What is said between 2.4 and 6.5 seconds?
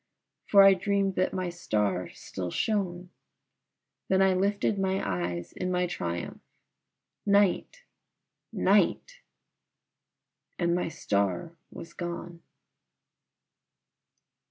shone, Then I lifted my eyes in my triumph.